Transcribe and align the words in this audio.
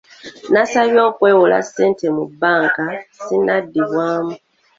Nasabye 0.51 0.99
okwewola 1.09 1.57
ssente 1.65 2.05
mu 2.15 2.23
bbanka 2.31 2.85
sinnaddibwamu. 3.23 4.33